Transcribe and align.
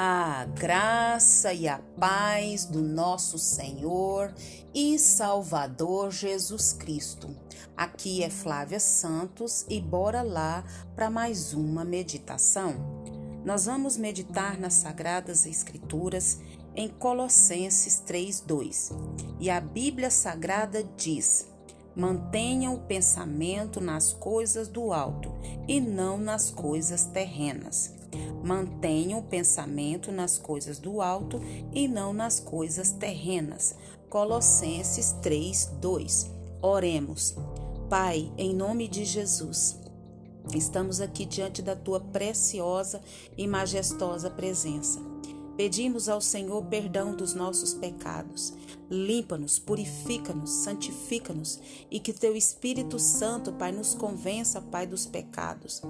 A 0.00 0.44
graça 0.44 1.52
e 1.52 1.66
a 1.66 1.78
paz 1.98 2.64
do 2.64 2.80
nosso 2.80 3.36
Senhor 3.36 4.32
e 4.72 4.96
Salvador 4.96 6.12
Jesus 6.12 6.72
Cristo. 6.72 7.28
Aqui 7.76 8.22
é 8.22 8.30
Flávia 8.30 8.78
Santos 8.78 9.66
e 9.68 9.80
bora 9.80 10.22
lá 10.22 10.62
para 10.94 11.10
mais 11.10 11.52
uma 11.52 11.84
meditação. 11.84 12.76
Nós 13.44 13.66
vamos 13.66 13.96
meditar 13.96 14.56
nas 14.56 14.74
Sagradas 14.74 15.44
Escrituras 15.46 16.38
em 16.76 16.86
Colossenses 16.86 18.00
3:2. 18.06 18.92
E 19.40 19.50
a 19.50 19.60
Bíblia 19.60 20.12
Sagrada 20.12 20.84
diz: 20.96 21.48
Mantenham 21.96 22.74
o 22.74 22.82
pensamento 22.82 23.80
nas 23.80 24.12
coisas 24.12 24.68
do 24.68 24.92
alto 24.92 25.34
e 25.66 25.80
não 25.80 26.16
nas 26.16 26.52
coisas 26.52 27.06
terrenas. 27.06 27.97
Mantenham 28.42 29.18
o 29.18 29.22
pensamento 29.22 30.10
nas 30.12 30.38
coisas 30.38 30.78
do 30.78 31.00
alto 31.00 31.40
e 31.72 31.88
não 31.88 32.12
nas 32.12 32.40
coisas 32.40 32.90
terrenas. 32.92 33.74
Colossenses 34.08 35.12
3, 35.22 35.76
2. 35.80 36.30
Oremos. 36.62 37.36
Pai, 37.88 38.30
em 38.36 38.54
nome 38.54 38.86
de 38.86 39.04
Jesus, 39.04 39.78
estamos 40.54 41.00
aqui 41.00 41.24
diante 41.24 41.62
da 41.62 41.74
tua 41.74 42.00
preciosa 42.00 43.00
e 43.36 43.46
majestosa 43.46 44.28
presença. 44.30 45.07
Pedimos 45.58 46.08
ao 46.08 46.20
Senhor 46.20 46.64
perdão 46.66 47.16
dos 47.16 47.34
nossos 47.34 47.74
pecados. 47.74 48.54
Limpa-nos, 48.88 49.58
purifica-nos, 49.58 50.50
santifica-nos 50.50 51.58
e 51.90 51.98
que 51.98 52.12
teu 52.12 52.36
Espírito 52.36 52.96
Santo, 52.96 53.52
Pai, 53.52 53.72
nos 53.72 53.92
convença, 53.92 54.62
Pai, 54.62 54.86
dos 54.86 55.04
pecados. 55.04 55.82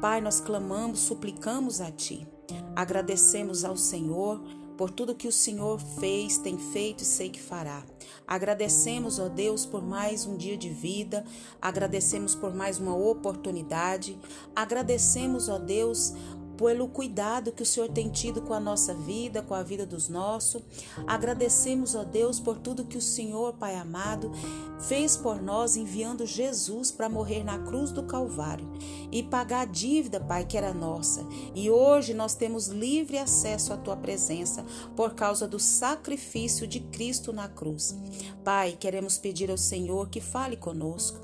Pai, 0.00 0.20
nós 0.20 0.38
clamamos, 0.40 1.00
suplicamos 1.00 1.80
a 1.80 1.90
Ti. 1.90 2.28
Agradecemos 2.76 3.64
ao 3.64 3.76
Senhor 3.76 4.40
por 4.76 4.92
tudo 4.92 5.16
que 5.16 5.26
o 5.26 5.32
Senhor 5.32 5.80
fez, 5.98 6.38
tem 6.38 6.56
feito 6.56 7.02
e 7.02 7.04
sei 7.04 7.28
que 7.28 7.42
fará. 7.42 7.84
Agradecemos, 8.24 9.18
ó 9.18 9.28
Deus, 9.28 9.66
por 9.66 9.82
mais 9.82 10.24
um 10.26 10.36
dia 10.36 10.56
de 10.56 10.70
vida, 10.70 11.24
agradecemos 11.60 12.36
por 12.36 12.54
mais 12.54 12.78
uma 12.78 12.96
oportunidade, 12.96 14.16
agradecemos, 14.54 15.48
ó 15.48 15.58
Deus, 15.58 16.14
pelo 16.58 16.88
cuidado 16.88 17.52
que 17.52 17.62
o 17.62 17.66
Senhor 17.66 17.88
tem 17.88 18.10
tido 18.10 18.42
com 18.42 18.52
a 18.52 18.58
nossa 18.58 18.92
vida, 18.92 19.40
com 19.40 19.54
a 19.54 19.62
vida 19.62 19.86
dos 19.86 20.08
nossos. 20.08 20.60
Agradecemos, 21.06 21.94
ó 21.94 22.02
Deus, 22.02 22.40
por 22.40 22.58
tudo 22.58 22.84
que 22.84 22.98
o 22.98 23.02
Senhor, 23.02 23.54
Pai 23.54 23.76
amado, 23.76 24.32
fez 24.80 25.16
por 25.16 25.40
nós, 25.40 25.76
enviando 25.76 26.26
Jesus 26.26 26.90
para 26.90 27.08
morrer 27.08 27.44
na 27.44 27.58
cruz 27.60 27.92
do 27.92 28.02
Calvário 28.02 28.68
e 29.10 29.22
pagar 29.22 29.60
a 29.60 29.64
dívida, 29.64 30.18
Pai, 30.18 30.44
que 30.44 30.58
era 30.58 30.74
nossa. 30.74 31.24
E 31.54 31.70
hoje 31.70 32.12
nós 32.12 32.34
temos 32.34 32.66
livre 32.66 33.18
acesso 33.18 33.72
à 33.72 33.76
tua 33.76 33.96
presença 33.96 34.64
por 34.96 35.14
causa 35.14 35.46
do 35.46 35.60
sacrifício 35.60 36.66
de 36.66 36.80
Cristo 36.80 37.32
na 37.32 37.48
cruz. 37.48 37.96
Pai, 38.42 38.76
queremos 38.78 39.16
pedir 39.16 39.48
ao 39.50 39.58
Senhor 39.58 40.08
que 40.08 40.20
fale 40.20 40.56
conosco. 40.56 41.20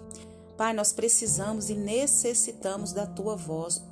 Pai, 0.57 0.73
nós 0.73 0.93
precisamos 0.93 1.69
e 1.69 1.75
necessitamos 1.75 2.93
da 2.93 3.05
tua 3.05 3.35
voz 3.35 3.83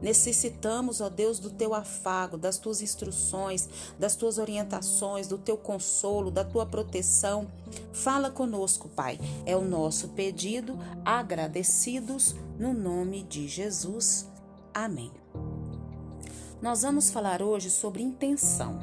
Necessitamos, 0.00 1.00
ó 1.00 1.08
Deus, 1.08 1.38
do 1.38 1.50
teu 1.50 1.74
afago, 1.74 2.36
das 2.36 2.58
tuas 2.58 2.82
instruções, 2.82 3.68
das 3.98 4.14
tuas 4.14 4.38
orientações, 4.38 5.26
do 5.26 5.38
teu 5.38 5.56
consolo, 5.56 6.30
da 6.30 6.44
tua 6.44 6.66
proteção. 6.66 7.46
Fala 7.92 8.30
conosco, 8.30 8.88
Pai. 8.88 9.18
É 9.44 9.56
o 9.56 9.64
nosso 9.64 10.08
pedido, 10.08 10.78
agradecidos 11.04 12.34
no 12.58 12.72
nome 12.72 13.22
de 13.22 13.48
Jesus. 13.48 14.26
Amém. 14.72 15.10
Nós 16.60 16.82
vamos 16.82 17.10
falar 17.10 17.42
hoje 17.42 17.70
sobre 17.70 18.02
intenção. 18.02 18.78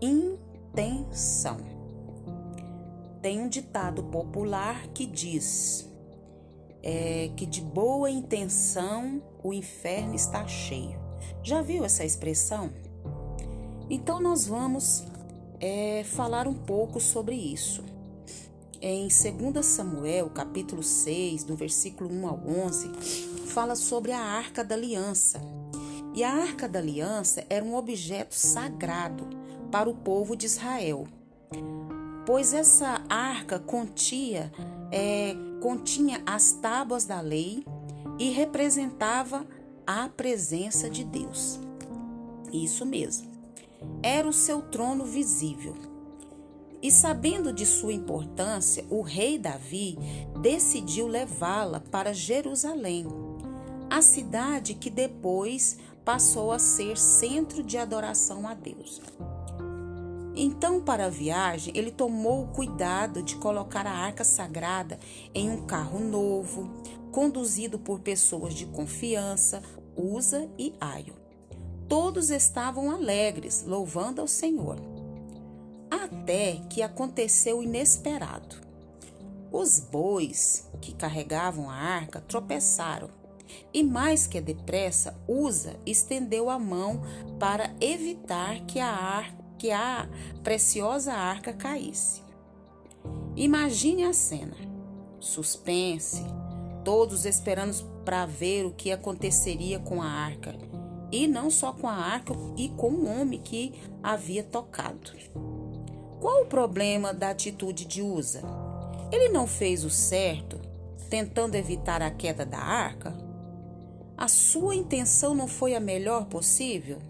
Intenção. 0.00 1.58
Tem 3.20 3.38
um 3.40 3.48
ditado 3.48 4.02
popular 4.04 4.86
que 4.88 5.04
diz: 5.04 5.89
é, 6.82 7.30
que 7.36 7.46
de 7.46 7.60
boa 7.60 8.10
intenção 8.10 9.22
o 9.42 9.52
inferno 9.52 10.14
está 10.14 10.46
cheio. 10.46 10.98
Já 11.42 11.62
viu 11.62 11.84
essa 11.84 12.04
expressão? 12.04 12.70
Então 13.88 14.20
nós 14.20 14.46
vamos 14.46 15.04
é, 15.58 16.04
falar 16.04 16.46
um 16.46 16.54
pouco 16.54 17.00
sobre 17.00 17.34
isso. 17.34 17.84
Em 18.80 19.08
2 19.08 19.64
Samuel, 19.64 20.30
capítulo 20.30 20.82
6, 20.82 21.44
do 21.44 21.54
versículo 21.54 22.10
1 22.10 22.28
ao 22.28 22.40
11, 22.46 22.88
fala 23.46 23.76
sobre 23.76 24.12
a 24.12 24.20
Arca 24.20 24.64
da 24.64 24.74
Aliança. 24.74 25.40
E 26.14 26.24
a 26.24 26.32
Arca 26.32 26.68
da 26.68 26.78
Aliança 26.78 27.44
era 27.50 27.64
um 27.64 27.74
objeto 27.74 28.34
sagrado 28.34 29.28
para 29.70 29.88
o 29.88 29.94
povo 29.94 30.34
de 30.34 30.46
Israel, 30.46 31.06
pois 32.26 32.54
essa 32.54 33.02
arca 33.08 33.58
continha 33.58 34.52
é, 34.90 35.36
continha 35.60 36.22
as 36.26 36.52
tábuas 36.52 37.04
da 37.04 37.20
lei 37.20 37.64
e 38.18 38.30
representava 38.30 39.46
a 39.86 40.08
presença 40.08 40.90
de 40.90 41.04
Deus. 41.04 41.60
Isso 42.52 42.84
mesmo. 42.84 43.30
Era 44.02 44.28
o 44.28 44.32
seu 44.32 44.62
trono 44.62 45.04
visível. 45.04 45.74
E 46.82 46.90
sabendo 46.90 47.52
de 47.52 47.66
sua 47.66 47.92
importância, 47.92 48.84
o 48.88 49.02
rei 49.02 49.38
Davi 49.38 49.98
decidiu 50.40 51.06
levá-la 51.06 51.80
para 51.80 52.14
Jerusalém, 52.14 53.06
a 53.90 54.00
cidade 54.00 54.74
que 54.74 54.88
depois 54.88 55.78
passou 56.04 56.52
a 56.52 56.58
ser 56.58 56.96
centro 56.96 57.62
de 57.62 57.76
adoração 57.76 58.48
a 58.48 58.54
Deus. 58.54 59.00
Então, 60.42 60.80
para 60.80 61.04
a 61.04 61.10
viagem, 61.10 61.70
ele 61.76 61.90
tomou 61.90 62.44
o 62.44 62.48
cuidado 62.48 63.22
de 63.22 63.36
colocar 63.36 63.86
a 63.86 63.92
arca 63.92 64.24
sagrada 64.24 64.98
em 65.34 65.50
um 65.50 65.66
carro 65.66 66.00
novo, 66.00 66.80
conduzido 67.12 67.78
por 67.78 68.00
pessoas 68.00 68.54
de 68.54 68.64
confiança, 68.64 69.62
Usa 69.94 70.48
e 70.58 70.72
Aio. 70.80 71.14
Todos 71.86 72.30
estavam 72.30 72.90
alegres, 72.90 73.66
louvando 73.66 74.22
ao 74.22 74.26
Senhor. 74.26 74.80
Até 75.90 76.62
que 76.70 76.80
aconteceu 76.80 77.58
o 77.58 77.62
inesperado. 77.62 78.56
Os 79.52 79.78
bois 79.78 80.66
que 80.80 80.94
carregavam 80.94 81.68
a 81.68 81.74
arca 81.74 82.18
tropeçaram 82.18 83.10
e 83.74 83.82
mais 83.82 84.26
que 84.26 84.40
depressa, 84.40 85.14
Usa 85.28 85.76
estendeu 85.84 86.48
a 86.48 86.58
mão 86.58 87.02
para 87.38 87.74
evitar 87.78 88.60
que 88.60 88.80
a 88.80 88.88
arca 88.88 89.39
que 89.60 89.70
a 89.70 90.08
preciosa 90.42 91.12
arca 91.12 91.52
caísse. 91.52 92.22
Imagine 93.36 94.04
a 94.04 94.12
cena: 94.14 94.56
suspense, 95.20 96.24
todos 96.82 97.26
esperando 97.26 97.84
para 98.02 98.24
ver 98.24 98.64
o 98.64 98.70
que 98.70 98.90
aconteceria 98.90 99.78
com 99.78 100.00
a 100.00 100.06
arca, 100.06 100.56
e 101.12 101.28
não 101.28 101.50
só 101.50 101.74
com 101.74 101.86
a 101.86 101.92
arca, 101.92 102.32
e 102.56 102.70
com 102.70 102.88
o 102.88 103.06
homem 103.06 103.38
que 103.38 103.74
havia 104.02 104.42
tocado. 104.42 105.12
Qual 106.18 106.42
o 106.42 106.46
problema 106.46 107.12
da 107.12 107.28
atitude 107.28 107.84
de 107.84 108.00
Usa? 108.00 108.40
Ele 109.12 109.28
não 109.28 109.46
fez 109.46 109.84
o 109.84 109.90
certo, 109.90 110.58
tentando 111.10 111.54
evitar 111.54 112.00
a 112.00 112.10
queda 112.10 112.46
da 112.46 112.58
arca? 112.58 113.14
A 114.16 114.26
sua 114.26 114.74
intenção 114.74 115.34
não 115.34 115.46
foi 115.46 115.74
a 115.74 115.80
melhor 115.80 116.26
possível? 116.26 117.09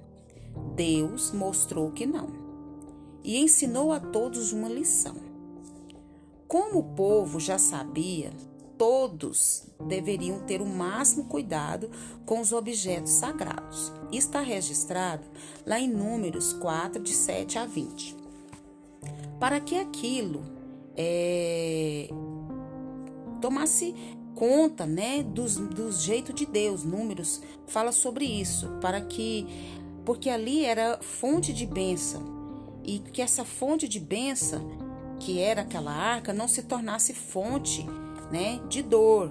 Deus 0.74 1.32
mostrou 1.32 1.90
que 1.90 2.06
não 2.06 2.28
e 3.22 3.38
ensinou 3.38 3.92
a 3.92 4.00
todos 4.00 4.52
uma 4.52 4.68
lição. 4.68 5.16
Como 6.48 6.80
o 6.80 6.94
povo 6.94 7.38
já 7.38 7.58
sabia, 7.58 8.32
todos 8.76 9.66
deveriam 9.86 10.40
ter 10.40 10.60
o 10.60 10.66
máximo 10.66 11.24
cuidado 11.26 11.90
com 12.24 12.40
os 12.40 12.52
objetos 12.52 13.12
sagrados. 13.12 13.92
Está 14.10 14.40
registrado 14.40 15.24
lá 15.66 15.78
em 15.78 15.88
Números 15.88 16.52
4, 16.54 17.02
de 17.02 17.12
7 17.12 17.58
a 17.58 17.66
20. 17.66 18.16
Para 19.38 19.60
que 19.60 19.76
aquilo 19.76 20.42
é, 20.96 22.08
tomasse 23.40 23.94
conta 24.34 24.86
né, 24.86 25.22
dos, 25.22 25.56
dos 25.56 26.02
jeitos 26.02 26.34
de 26.34 26.46
Deus. 26.46 26.82
Números 26.82 27.42
fala 27.66 27.92
sobre 27.92 28.24
isso, 28.24 28.68
para 28.80 29.00
que, 29.00 29.46
porque 30.04 30.30
ali 30.30 30.64
era 30.64 30.98
fonte 31.00 31.52
de 31.52 31.66
bênção 31.66 32.22
e 32.84 32.98
que 32.98 33.22
essa 33.22 33.44
fonte 33.44 33.86
de 33.86 34.00
bênção, 34.00 35.16
que 35.18 35.40
era 35.40 35.62
aquela 35.62 35.92
arca, 35.92 36.32
não 36.32 36.48
se 36.48 36.62
tornasse 36.62 37.14
fonte 37.14 37.86
né, 38.30 38.60
de 38.68 38.82
dor. 38.82 39.30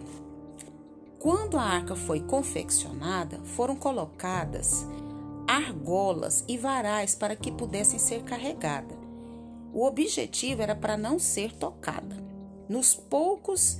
Quando 1.17 1.57
a 1.57 1.63
arca 1.63 1.95
foi 1.95 2.21
confeccionada, 2.21 3.39
foram 3.43 3.75
colocadas 3.75 4.87
argolas 5.47 6.45
e 6.47 6.57
varais 6.57 7.15
para 7.15 7.35
que 7.35 7.51
pudessem 7.51 7.97
ser 7.97 8.23
carregada. 8.23 8.95
O 9.73 9.83
objetivo 9.83 10.61
era 10.61 10.75
para 10.75 10.95
não 10.95 11.17
ser 11.17 11.53
tocada. 11.53 12.15
Nos 12.69 12.93
poucos 12.93 13.79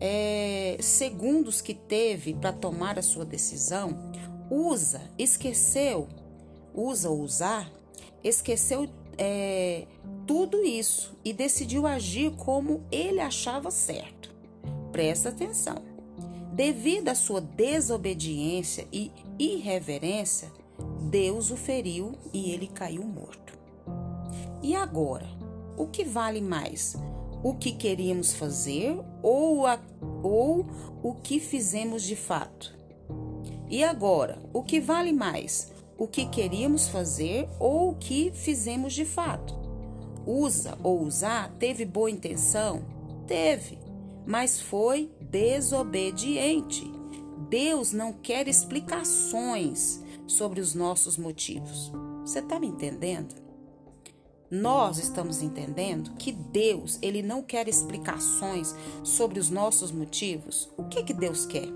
é, 0.00 0.78
segundos 0.80 1.60
que 1.60 1.74
teve 1.74 2.34
para 2.34 2.52
tomar 2.52 2.98
a 2.98 3.02
sua 3.02 3.24
decisão, 3.24 4.12
Usa 4.48 5.00
esqueceu 5.18 6.08
usa 6.78 7.10
ou 7.10 7.20
usar, 7.20 7.70
esqueceu 8.22 8.88
é, 9.16 9.86
tudo 10.26 10.64
isso 10.64 11.18
e 11.24 11.32
decidiu 11.32 11.86
agir 11.86 12.30
como 12.36 12.84
ele 12.92 13.20
achava 13.20 13.70
certo. 13.70 14.32
Presta 14.92 15.30
atenção. 15.30 15.82
Devido 16.52 17.08
à 17.08 17.14
sua 17.14 17.40
desobediência 17.40 18.86
e 18.92 19.10
irreverência, 19.38 20.50
Deus 21.10 21.50
o 21.50 21.56
feriu 21.56 22.12
e 22.32 22.50
ele 22.50 22.66
caiu 22.68 23.02
morto. 23.04 23.58
E 24.62 24.74
agora, 24.74 25.28
o 25.76 25.86
que 25.86 26.04
vale 26.04 26.40
mais? 26.40 26.96
O 27.42 27.54
que 27.54 27.72
queríamos 27.72 28.34
fazer 28.34 28.98
ou, 29.22 29.66
a, 29.66 29.78
ou 30.22 30.66
o 31.02 31.14
que 31.14 31.38
fizemos 31.38 32.02
de 32.02 32.16
fato? 32.16 32.76
E 33.70 33.84
agora, 33.84 34.42
o 34.52 34.62
que 34.62 34.80
vale 34.80 35.12
mais? 35.12 35.72
O 35.98 36.06
que 36.06 36.26
queríamos 36.26 36.86
fazer 36.86 37.48
ou 37.58 37.90
o 37.90 37.94
que 37.96 38.30
fizemos 38.32 38.94
de 38.94 39.04
fato? 39.04 39.52
Usa 40.24 40.78
ou 40.80 41.02
usar 41.02 41.50
teve 41.58 41.84
boa 41.84 42.08
intenção? 42.08 42.84
Teve, 43.26 43.80
mas 44.24 44.60
foi 44.60 45.10
desobediente. 45.20 46.88
Deus 47.50 47.92
não 47.92 48.12
quer 48.12 48.46
explicações 48.46 50.00
sobre 50.24 50.60
os 50.60 50.72
nossos 50.72 51.18
motivos. 51.18 51.90
Você 52.20 52.38
está 52.38 52.60
me 52.60 52.68
entendendo? 52.68 53.47
Nós 54.50 54.98
estamos 54.98 55.42
entendendo 55.42 56.12
que 56.18 56.32
Deus, 56.32 56.98
ele 57.02 57.22
não 57.22 57.42
quer 57.42 57.68
explicações 57.68 58.74
sobre 59.04 59.38
os 59.38 59.50
nossos 59.50 59.92
motivos. 59.92 60.70
O 60.76 60.84
que 60.84 61.02
que 61.02 61.12
Deus 61.12 61.44
quer? 61.44 61.68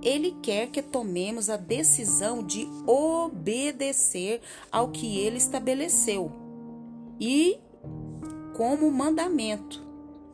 Ele 0.00 0.36
quer 0.40 0.68
que 0.68 0.80
tomemos 0.80 1.50
a 1.50 1.56
decisão 1.56 2.42
de 2.42 2.68
obedecer 2.86 4.40
ao 4.70 4.88
que 4.88 5.18
ele 5.18 5.38
estabeleceu. 5.38 6.30
E 7.18 7.58
como 8.56 8.90
mandamento 8.92 9.82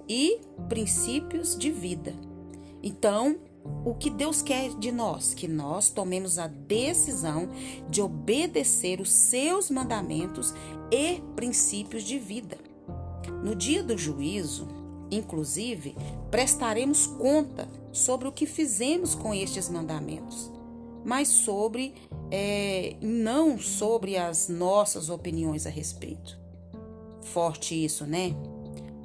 e 0.09 0.41
princípios 0.69 1.57
de 1.57 1.71
vida. 1.71 2.15
Então, 2.83 3.39
o 3.85 3.95
que 3.95 4.11
Deus 4.11 4.43
quer 4.43 4.71
de 4.75 4.91
nós? 4.91 5.35
Que 5.35 5.47
nós 5.47 5.91
tomemos 5.91 6.39
a 6.39 6.47
decisão 6.47 7.49
de 7.89 8.01
obedecer 8.03 9.01
os 9.01 9.11
seus 9.13 9.71
mandamentos 9.71 10.53
e 10.91 11.21
princípios 11.35 12.03
de 12.03 12.19
vida. 12.19 12.59
No 13.43 13.55
dia 13.55 13.83
do 13.83 13.97
juízo, 13.97 14.69
inclusive, 15.11 15.95
prestaremos 16.31 17.07
conta 17.07 17.69
sobre 17.93 18.29
o 18.29 18.33
que 18.33 18.47
fizemos 18.47 19.15
com 19.15 19.33
estes 19.33 19.69
mandamentos, 19.69 20.51
mas 21.05 21.29
sobre, 21.29 21.95
é, 22.31 22.97
não 23.01 23.59
sobre 23.59 24.17
as 24.17 24.49
nossas 24.49 25.09
opiniões 25.09 25.67
a 25.67 25.71
respeito. 25.71 26.39
Forte 27.23 27.85
isso, 27.85 28.05
né? 28.05 28.35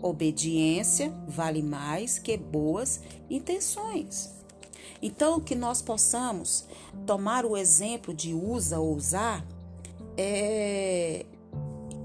Obediência 0.02 1.14
vale 1.28 1.62
mais 1.62 2.18
que 2.18 2.36
boas 2.36 3.02
intenções. 3.30 4.41
Então, 5.02 5.40
que 5.40 5.56
nós 5.56 5.82
possamos 5.82 6.66
tomar 7.06 7.46
o 7.46 7.58
exemplo 7.58 8.14
de 8.14 8.34
usa 8.34 8.80
ou 8.80 8.96
usar, 8.96 9.46
é 10.18 11.26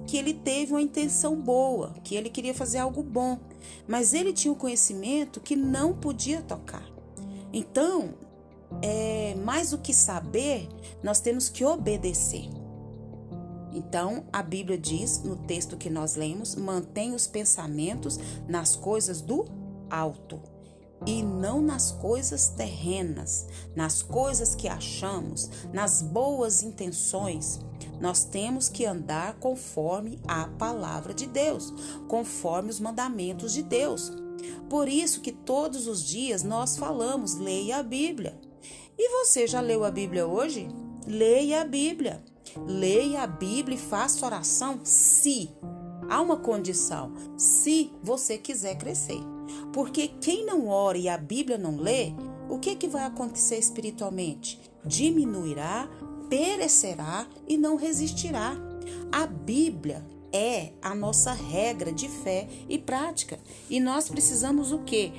que 0.07 0.17
ele 0.17 0.33
teve 0.33 0.73
uma 0.73 0.81
intenção 0.81 1.35
boa, 1.35 1.93
que 2.05 2.15
ele 2.15 2.31
queria 2.31 2.55
fazer 2.55 2.79
algo 2.79 3.03
bom, 3.03 3.39
mas 3.89 4.15
ele 4.15 4.33
tinha 4.33 4.53
um 4.53 4.57
conhecimento 4.57 5.41
que 5.41 5.57
não 5.57 5.93
podia 5.93 6.41
tocar. 6.41 6.89
Então, 7.53 8.15
é, 8.81 9.35
mais 9.45 9.71
do 9.71 9.79
que 9.79 9.93
saber, 9.93 10.69
nós 11.03 11.19
temos 11.19 11.49
que 11.49 11.65
obedecer. 11.65 12.49
Então, 13.73 14.25
a 14.33 14.43
Bíblia 14.43 14.79
diz 14.79 15.23
no 15.23 15.37
texto 15.37 15.77
que 15.77 15.91
nós 15.91 16.15
lemos: 16.15 16.55
mantém 16.55 17.13
os 17.13 17.27
pensamentos 17.27 18.19
nas 18.49 18.77
coisas 18.77 19.21
do 19.21 19.45
alto 19.91 20.41
e 21.05 21.23
não 21.23 21.61
nas 21.61 21.93
coisas 21.93 22.49
terrenas, 22.49 23.47
nas 23.75 24.03
coisas 24.03 24.55
que 24.55 24.69
achamos, 24.69 25.51
nas 25.73 26.01
boas 26.01 26.63
intenções. 26.63 27.61
Nós 28.01 28.25
temos 28.25 28.69
que 28.69 28.85
andar 28.85 29.35
conforme 29.35 30.21
a 30.27 30.47
palavra 30.47 31.13
de 31.13 31.27
Deus, 31.27 31.73
conforme 32.09 32.71
os 32.71 32.81
mandamentos 32.81 33.53
de 33.53 33.63
Deus. 33.63 34.13
Por 34.69 34.89
isso 34.89 35.21
que 35.21 35.33
todos 35.33 35.87
os 35.87 36.05
dias 36.05 36.43
nós 36.43 36.77
falamos, 36.77 37.35
leia 37.35 37.79
a 37.79 37.83
Bíblia. 37.83 38.39
E 38.99 39.09
você 39.11 39.47
já 39.47 39.61
leu 39.61 39.85
a 39.85 39.91
Bíblia 39.91 40.27
hoje? 40.27 40.69
Leia 41.07 41.63
a 41.63 41.65
Bíblia. 41.65 42.23
Leia 42.67 43.23
a 43.23 43.27
Bíblia 43.27 43.77
e 43.77 43.81
faça 43.81 44.25
oração 44.25 44.81
se 44.83 45.51
há 46.09 46.21
uma 46.21 46.37
condição, 46.37 47.13
se 47.37 47.93
você 48.03 48.39
quiser 48.39 48.77
crescer. 48.77 49.36
Porque 49.73 50.09
quem 50.09 50.45
não 50.45 50.69
ora 50.69 50.99
e 50.99 51.09
a 51.09 51.17
Bíblia 51.17 51.59
não 51.59 51.77
lê, 51.77 52.13
o 52.49 52.59
que, 52.59 52.77
que 52.77 52.89
vai 52.89 53.05
acontecer 53.05 53.59
espiritualmente? 53.59 54.61
Diminuirá, 54.85 55.89
perecerá 56.29 57.27
e 57.49 57.57
não 57.57 57.77
resistirá. 57.77 58.57
A 59.11 59.27
Bíblia 59.27 60.05
é 60.33 60.73
a 60.83 60.95
nossa 60.95 61.33
regra 61.33 61.93
de 61.93 62.09
fé 62.09 62.49
e 62.69 62.79
prática. 62.79 63.39
E 63.69 63.81
nós 63.81 64.09
precisamos 64.09 64.73
o 64.73 64.81
quê? 64.81 65.13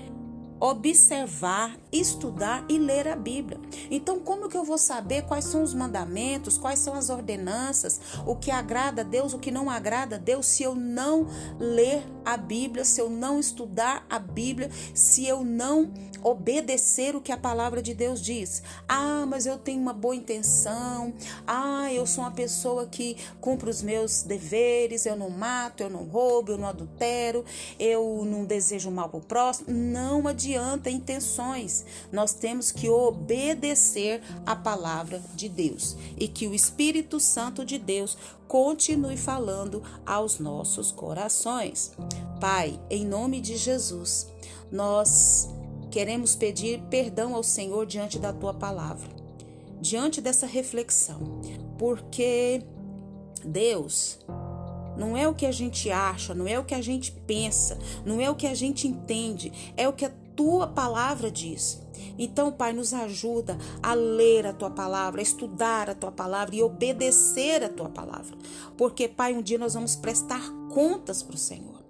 observar, 0.59 1.77
estudar 1.91 2.65
e 2.67 2.77
ler 2.77 3.07
a 3.07 3.15
Bíblia. 3.15 3.59
Então, 3.91 4.19
como 4.19 4.49
que 4.49 4.57
eu 4.57 4.63
vou 4.63 4.77
saber 4.77 5.23
quais 5.23 5.45
são 5.45 5.61
os 5.61 5.73
mandamentos, 5.73 6.57
quais 6.57 6.79
são 6.79 6.93
as 6.93 7.09
ordenanças, 7.09 7.99
o 8.25 8.35
que 8.35 8.49
agrada 8.49 9.01
a 9.01 9.05
Deus, 9.05 9.33
o 9.33 9.39
que 9.39 9.51
não 9.51 9.69
agrada 9.69 10.15
a 10.15 10.19
Deus, 10.19 10.47
se 10.47 10.63
eu 10.63 10.73
não 10.73 11.27
ler 11.59 12.03
a 12.27 12.37
Bíblia, 12.37 12.83
se 12.83 13.01
eu 13.01 13.09
não 13.09 13.39
estudar 13.39 14.05
a 14.09 14.19
Bíblia, 14.19 14.69
se 14.93 15.25
eu 15.25 15.43
não 15.43 15.91
obedecer 16.23 17.15
o 17.15 17.21
que 17.21 17.31
a 17.31 17.37
palavra 17.37 17.81
de 17.81 17.93
Deus 17.93 18.21
diz? 18.21 18.61
Ah, 18.87 19.25
mas 19.27 19.45
eu 19.45 19.57
tenho 19.57 19.81
uma 19.81 19.93
boa 19.93 20.15
intenção. 20.15 21.13
Ah, 21.45 21.91
eu 21.93 22.05
sou 22.05 22.23
uma 22.23 22.31
pessoa 22.31 22.85
que 22.85 23.15
cumpre 23.39 23.69
os 23.69 23.81
meus 23.81 24.23
deveres, 24.23 25.05
eu 25.05 25.15
não 25.15 25.29
mato, 25.29 25.81
eu 25.81 25.89
não 25.89 26.03
roubo, 26.03 26.51
eu 26.51 26.57
não 26.57 26.67
adultero, 26.67 27.45
eu 27.79 28.23
não 28.25 28.45
desejo 28.45 28.91
mal 28.91 29.09
para 29.09 29.17
o 29.19 29.21
próximo. 29.21 29.67
Não 29.69 30.27
adianta 30.27 30.57
adianta 30.57 30.89
intenções. 30.89 31.85
Nós 32.11 32.33
temos 32.33 32.71
que 32.71 32.89
obedecer 32.89 34.21
a 34.45 34.55
palavra 34.55 35.21
de 35.35 35.49
Deus 35.49 35.95
e 36.17 36.27
que 36.27 36.47
o 36.47 36.53
Espírito 36.53 37.19
Santo 37.19 37.65
de 37.65 37.77
Deus 37.77 38.17
continue 38.47 39.17
falando 39.17 39.83
aos 40.05 40.39
nossos 40.39 40.91
corações. 40.91 41.91
Pai, 42.39 42.79
em 42.89 43.05
nome 43.05 43.41
de 43.41 43.57
Jesus, 43.57 44.27
nós 44.71 45.49
queremos 45.91 46.35
pedir 46.35 46.81
perdão 46.89 47.35
ao 47.35 47.43
Senhor 47.43 47.85
diante 47.85 48.19
da 48.19 48.33
tua 48.33 48.53
palavra, 48.53 49.09
diante 49.81 50.21
dessa 50.21 50.45
reflexão, 50.45 51.41
porque 51.77 52.61
Deus, 53.43 54.19
não 54.97 55.15
é 55.15 55.27
o 55.27 55.33
que 55.33 55.45
a 55.45 55.51
gente 55.51 55.89
acha, 55.89 56.33
não 56.33 56.47
é 56.47 56.59
o 56.59 56.63
que 56.63 56.75
a 56.75 56.81
gente 56.81 57.11
pensa, 57.11 57.77
não 58.05 58.19
é 58.19 58.29
o 58.29 58.35
que 58.35 58.47
a 58.47 58.53
gente 58.53 58.87
entende, 58.87 59.51
é 59.75 59.87
o 59.87 59.93
que 59.93 60.05
a 60.05 60.11
tua 60.37 60.67
palavra 60.67 61.31
diz. 61.31 61.81
Então, 62.17 62.51
Pai, 62.51 62.71
nos 62.71 62.93
ajuda 62.93 63.57
a 63.81 63.93
ler 63.95 64.45
a 64.45 64.53
tua 64.53 64.69
palavra, 64.69 65.19
a 65.19 65.23
estudar 65.23 65.89
a 65.89 65.95
tua 65.95 66.11
palavra 66.11 66.55
e 66.55 66.61
obedecer 66.61 67.63
a 67.63 67.69
tua 67.69 67.89
palavra. 67.89 68.37
Porque, 68.77 69.07
Pai, 69.07 69.33
um 69.33 69.41
dia 69.41 69.57
nós 69.57 69.73
vamos 69.73 69.95
prestar 69.95 70.41
contas 70.71 71.23
para 71.23 71.35
o 71.35 71.39
Senhor. 71.39 71.83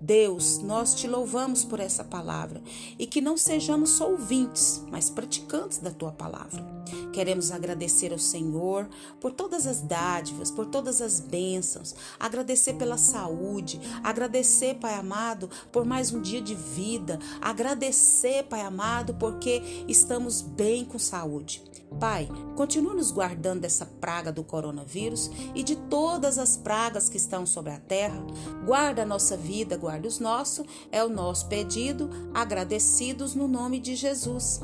Deus, 0.00 0.58
nós 0.62 0.94
te 0.94 1.06
louvamos 1.06 1.62
por 1.62 1.78
essa 1.78 2.02
palavra 2.02 2.62
e 2.98 3.06
que 3.06 3.20
não 3.20 3.36
sejamos 3.36 3.90
só 3.90 4.10
ouvintes, 4.10 4.82
mas 4.90 5.10
praticantes 5.10 5.76
da 5.76 5.90
tua 5.90 6.10
palavra. 6.10 6.64
Queremos 7.12 7.50
agradecer 7.50 8.12
ao 8.12 8.18
Senhor 8.18 8.88
por 9.20 9.32
todas 9.32 9.66
as 9.66 9.80
dádivas, 9.80 10.50
por 10.50 10.66
todas 10.66 11.00
as 11.00 11.20
bênçãos, 11.20 11.94
agradecer 12.18 12.74
pela 12.74 12.96
saúde, 12.96 13.80
agradecer, 14.02 14.74
Pai 14.74 14.94
amado, 14.94 15.50
por 15.72 15.84
mais 15.84 16.12
um 16.12 16.20
dia 16.20 16.40
de 16.40 16.54
vida, 16.54 17.18
agradecer, 17.40 18.44
Pai 18.44 18.60
amado, 18.60 19.14
porque 19.14 19.84
estamos 19.88 20.40
bem 20.40 20.84
com 20.84 20.98
saúde. 20.98 21.70
Pai, 21.98 22.28
continue 22.54 22.94
nos 22.94 23.10
guardando 23.10 23.62
dessa 23.62 23.84
praga 23.84 24.30
do 24.30 24.44
coronavírus 24.44 25.30
e 25.54 25.62
de 25.62 25.74
todas 25.74 26.38
as 26.38 26.56
pragas 26.56 27.08
que 27.08 27.16
estão 27.16 27.44
sobre 27.44 27.72
a 27.72 27.80
terra. 27.80 28.22
Guarda 28.64 29.02
a 29.02 29.06
nossa 29.06 29.36
vida, 29.36 29.76
guarda 29.76 30.06
os 30.06 30.20
nossos, 30.20 30.64
é 30.92 31.02
o 31.02 31.08
nosso 31.08 31.48
pedido, 31.48 32.08
agradecidos 32.32 33.34
no 33.34 33.48
nome 33.48 33.80
de 33.80 33.96
Jesus. 33.96 34.60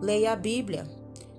Leia 0.00 0.32
a 0.32 0.36
Bíblia. 0.36 1.01